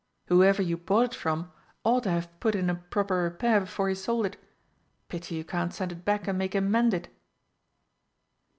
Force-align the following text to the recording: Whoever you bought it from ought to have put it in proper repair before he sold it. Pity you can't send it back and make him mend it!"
Whoever 0.29 0.63
you 0.63 0.77
bought 0.77 1.13
it 1.13 1.13
from 1.13 1.51
ought 1.83 2.05
to 2.05 2.09
have 2.09 2.39
put 2.39 2.55
it 2.55 2.67
in 2.67 2.75
proper 2.89 3.21
repair 3.21 3.59
before 3.59 3.87
he 3.87 3.93
sold 3.93 4.25
it. 4.25 4.37
Pity 5.09 5.35
you 5.35 5.43
can't 5.43 5.71
send 5.75 5.91
it 5.91 6.03
back 6.03 6.27
and 6.27 6.39
make 6.39 6.55
him 6.55 6.71
mend 6.71 6.95
it!" 6.95 7.07